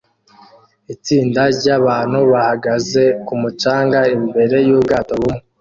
[0.93, 5.39] Itsinda ryabantu bahagaze ku mucanga imbere yubwato bumwe